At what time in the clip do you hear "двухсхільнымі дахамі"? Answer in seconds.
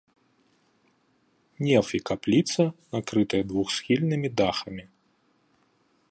3.51-4.83